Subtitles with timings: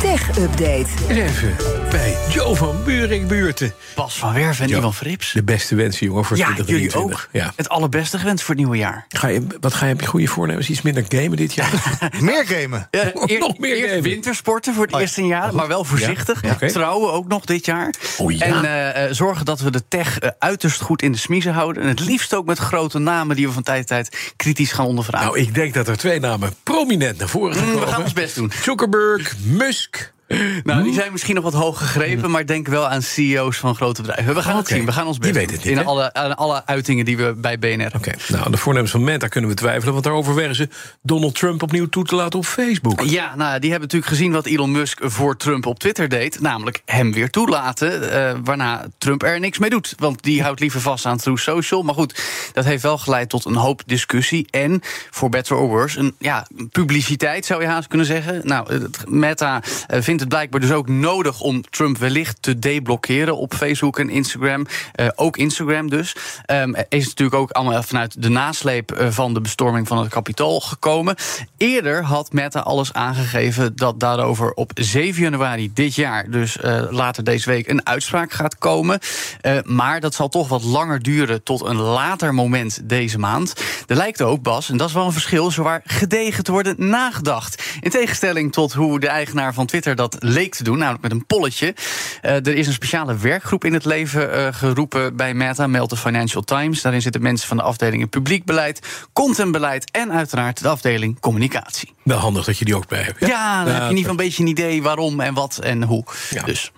[0.00, 0.86] Tech-update.
[1.08, 1.56] Even
[1.90, 3.72] bij Joe van Buuring buurten.
[3.94, 5.32] Bas van Werven en Jo, Ivan Frips.
[5.32, 7.24] De beste wensen, jongen, voor Ja, jullie 2023.
[7.24, 7.40] ook.
[7.42, 7.52] Ja.
[7.56, 9.04] Het allerbeste gewenst voor het nieuwe jaar.
[9.08, 10.68] Ga je, wat ga je op je goede voornemens?
[10.68, 11.98] Iets minder gamen dit jaar?
[12.20, 12.88] Meer gamen.
[12.90, 14.02] Ja, Oh, nog meer gamen.
[14.02, 16.42] wintersporten voor het Oh eerste jaar, maar wel voorzichtig.
[16.60, 16.68] Ja.
[16.68, 17.94] Trouwen ook nog dit jaar.
[18.18, 18.44] Oh ja.
[18.46, 21.82] En eh, eh, zorgen dat we de tech eh, uiterst goed in de smiezen houden.
[21.82, 24.86] En het liefst ook met grote namen die we van tijd tot tijd kritisch gaan
[24.86, 25.26] ondervragen.
[25.26, 27.92] nou, ik denk dat er twee namen prominent naar voren gaan Mm, we komen.
[27.94, 28.52] gaan ons best doen.
[28.62, 30.12] Zuckerberg, Musk.
[30.64, 34.02] Nou, die zijn misschien nog wat hoog gegrepen, maar denk wel aan CEO's van grote
[34.02, 34.34] bedrijven.
[34.34, 34.84] We gaan het zien.
[34.84, 37.90] We gaan ons best het niet, in alle, aan alle uitingen die we bij BNR
[37.96, 39.92] Oké, nou, de voornemens van Meta kunnen we twijfelen...
[39.92, 40.68] want daar overwegen ze
[41.02, 43.00] Donald Trump opnieuw toe te laten op Facebook.
[43.00, 46.40] Ja, nou, die hebben natuurlijk gezien wat Elon Musk voor Trump op Twitter deed.
[46.40, 48.12] Namelijk hem weer toelaten.
[48.12, 49.94] eh, waarna Trump er niks mee doet.
[49.98, 51.82] Want die houdt liever vast aan True Social.
[51.82, 52.22] Maar goed,
[52.52, 54.46] dat heeft wel geleid tot een hoop discussie.
[54.50, 58.40] En, voor better or worse, een ja, publiciteit zou je haast kunnen zeggen.
[58.44, 63.54] Nou, Meta eh, vindt het blijkbaar dus ook nodig om Trump wellicht te deblokkeren op
[63.54, 64.66] Facebook en Instagram.
[64.92, 66.16] Eh, ook Instagram dus.
[66.44, 70.60] Ehm, is natuurlijk ook allemaal vanuit de nasleep eh, van de bestorming van het kapitool
[70.60, 71.16] gekomen.
[71.56, 77.24] Eerder had Meta alles aangegeven dat daarover op 7 januari dit jaar, dus eh, later
[77.24, 78.98] deze week, een uitspraak gaat komen.
[79.64, 83.54] Maar dat zal toch wat langer duren tot een later moment deze maand.
[83.86, 87.62] Er lijkt ook, Bas, en dat is wel een verschil, zowaar gedegen te worden nagedacht.
[87.80, 91.26] In tegenstelling tot hoe de eigenaar van Twitter dat leek te doen, namelijk met een
[91.26, 91.74] polletje.
[92.22, 95.96] Eh, er is een speciale werkgroep in het leven eh, geroepen bij Meta, meldt de
[95.96, 96.82] Financial Times.
[96.82, 98.80] Daarin zitten mensen van de afdelingen publiek beleid,
[99.12, 101.94] contentbeleid en uiteraard de afdeling communicatie.
[102.02, 103.26] Wel handig dat je die ook bij hebt.
[103.26, 105.82] Ja, dan heb je in ieder geval een beetje een idee waarom en wat en
[105.82, 106.04] hoe.
[106.30, 106.42] Ja.
[106.42, 106.72] Dus.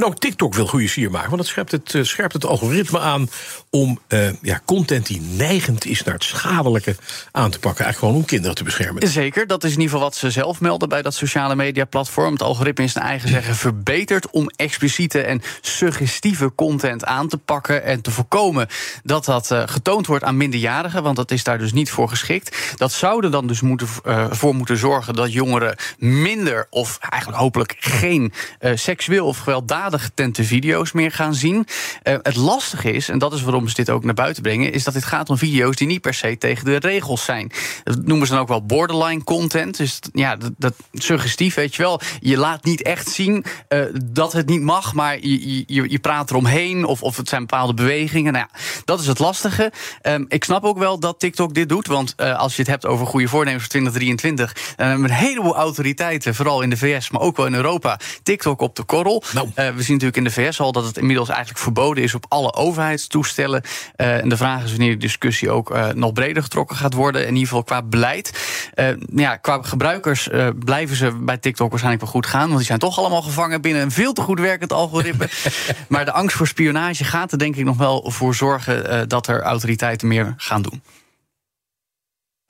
[0.00, 1.28] En ook TikTok wil goede sier maken.
[1.28, 3.28] Want het scherpt het, eh, scherpt het algoritme aan
[3.70, 6.96] om eh, ja, content die neigend is naar het schadelijke
[7.32, 7.84] aan te pakken.
[7.84, 9.08] Eigenlijk gewoon om kinderen te beschermen.
[9.08, 12.32] Zeker, dat is in ieder geval wat ze zelf melden bij dat sociale media platform.
[12.32, 17.84] Het algoritme is naar eigen zeggen verbeterd om expliciete en suggestieve content aan te pakken
[17.84, 18.68] en te voorkomen
[19.02, 22.74] dat dat eh, getoond wordt aan minderjarigen, want dat is daar dus niet voor geschikt.
[22.76, 23.88] Dat zou er dan dus moeten,
[24.30, 28.32] voor moeten zorgen dat jongeren minder of eigenlijk hopelijk geen
[28.74, 31.66] seksueel of gewelddadig getente video's meer gaan zien.
[32.02, 34.84] Eh, het lastige is, en dat is waarom ze dit ook naar buiten brengen, is
[34.84, 37.52] dat dit gaat om video's die niet per se tegen de regels zijn.
[37.84, 39.76] Dat noemen ze dan ook wel borderline content.
[39.76, 42.00] Dus ja, dat, dat suggestief, weet je wel.
[42.20, 46.30] Je laat niet echt zien eh, dat het niet mag, maar je, je, je praat
[46.30, 48.32] eromheen of, of het zijn bepaalde bewegingen.
[48.32, 49.72] Nou ja, dat is het lastige.
[50.02, 52.86] Ehm, ik snap ook wel dat TikTok dit doet, want eh, als je het hebt
[52.86, 57.10] over goede voornemens voor 2023, dan hebben we een heleboel autoriteiten, vooral in de VS,
[57.10, 59.22] maar ook wel in Europa, TikTok op de korrel.
[59.32, 59.48] Nou.
[59.76, 63.62] Zien natuurlijk in de VS al dat het inmiddels eigenlijk verboden is op alle overheidstoestellen.
[63.96, 67.22] Eh, en de vraag is wanneer de discussie ook eh, nog breder getrokken gaat worden.
[67.22, 68.32] In ieder geval qua beleid.
[68.74, 72.46] Eh, ja, qua gebruikers eh, blijven ze bij TikTok waarschijnlijk wel goed gaan.
[72.46, 75.28] Want die zijn toch allemaal gevangen binnen een veel te goed werkend algoritme.
[75.88, 79.26] maar de angst voor spionage gaat er denk ik nog wel voor zorgen eh, dat
[79.26, 80.82] er autoriteiten meer gaan doen.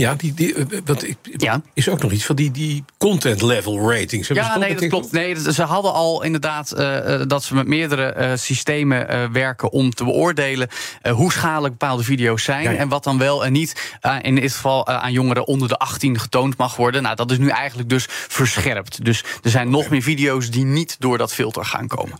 [0.01, 1.63] Ja, die, die, eh, wat Ja.
[1.75, 4.29] is ook nog iets van die, die content level ratings.
[4.29, 5.13] Hebben Ja, nee, dat klopt.
[5.13, 9.95] Nee, dat- ze hadden al inderdaad eh, eh, dat ze met meerdere systemen werken om
[9.95, 10.69] te beoordelen
[11.11, 12.63] hoe schadelijk bepaalde video's zijn.
[12.63, 12.77] Ja, ja.
[12.79, 16.57] En wat dan wel en niet in dit geval aan jongeren onder de 18 getoond
[16.57, 17.03] mag worden.
[17.03, 19.05] Nou, dat is nu eigenlijk dus verscherpt.
[19.05, 22.19] Dus er zijn nog meer video's die niet door dat filter gaan komen.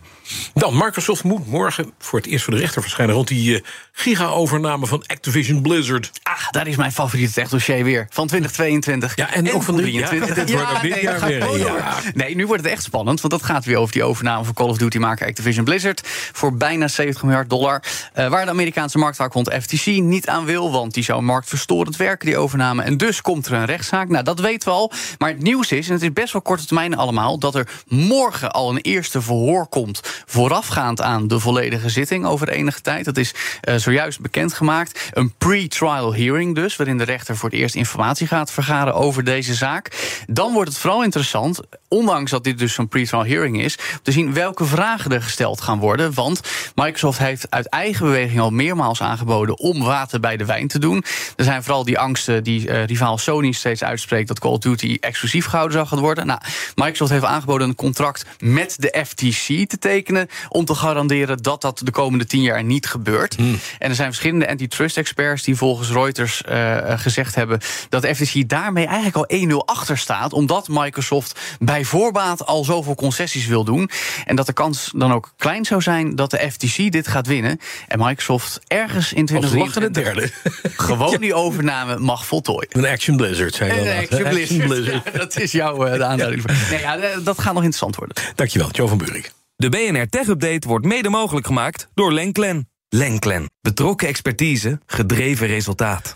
[0.53, 3.15] Dan, Microsoft moet morgen voor het eerst voor de rechter verschijnen...
[3.15, 6.11] rond die giga-overname van Activision Blizzard.
[6.23, 8.07] Ah, daar is mijn favoriete techdossier weer.
[8.09, 9.15] Van 2022.
[9.15, 10.45] Ja, en ook van de- ja, 23.
[10.45, 12.35] dit wordt ook dit nee, jaar weer, ja.
[12.35, 13.21] nu wordt het echt spannend.
[13.21, 16.01] Want dat gaat weer over die overname van Call of Duty maken Activision Blizzard.
[16.31, 17.83] Voor bijna 70 miljard dollar.
[18.13, 20.71] Eh, waar de Amerikaanse marktvaakhond FTC niet aan wil.
[20.71, 22.83] Want die zou marktverstorend werken, die overname.
[22.83, 24.09] En dus komt er een rechtszaak.
[24.09, 24.91] Nou, dat weten we al.
[25.17, 27.39] Maar het nieuws is, en het is best wel korte termijn allemaal.
[27.39, 30.01] dat er morgen al een eerste verhoor komt.
[30.25, 33.05] voorafgaand aan de volledige zitting over enige tijd.
[33.05, 35.09] Dat is eh, zojuist bekendgemaakt.
[35.13, 36.75] Een pre-trial hearing dus.
[36.75, 39.91] waarin de rechter voor het eerst informatie gaat vergaren over deze zaak.
[40.27, 44.33] Dan wordt het vooral interessant, ondanks dat dit dus zo'n pre-trial hearing is, te zien
[44.33, 46.13] welke vragen er gesteld gaan worden.
[46.13, 46.41] Want
[46.75, 51.03] Microsoft heeft uit eigen beweging al meermaals aangeboden om water bij de wijn te doen.
[51.35, 54.97] Er zijn vooral die angsten die uh, rivaal Sony steeds uitspreekt dat Call of Duty
[54.99, 56.25] exclusief gehouden zou gaan worden.
[56.25, 56.39] Nou,
[56.75, 61.81] Microsoft heeft aangeboden een contract met de FTC te tekenen om te garanderen dat dat
[61.83, 63.35] de komende tien jaar niet gebeurt.
[63.35, 63.59] Hmm.
[63.79, 67.50] En er zijn verschillende antitrust-experts die volgens Reuters uh, gezegd hebben
[67.89, 72.95] dat de FTC daarmee eigenlijk al 1-0 achter staat, omdat Microsoft bij voorbaat al zoveel
[72.95, 73.89] concessies wil doen.
[74.25, 77.59] En dat de kans dan ook klein zou zijn dat de FTC dit gaat winnen.
[77.87, 80.31] En Microsoft ergens in 2023 derde.
[80.87, 82.67] gewoon die overname mag voltooien.
[82.69, 84.67] Een Action Blizzard, zei je Een Action Blizzard.
[84.67, 85.03] Blizzard.
[85.05, 86.45] Ja, dat is jouw uh, aanduiding.
[86.69, 88.15] Nee, ja, dat gaat nog interessant worden.
[88.35, 89.31] Dankjewel, Joe van Buurik.
[89.55, 92.69] De BNR Tech Update wordt mede mogelijk gemaakt door Lenklen.
[92.89, 93.49] Lenklen.
[93.61, 96.15] Betrokken expertise, gedreven resultaat.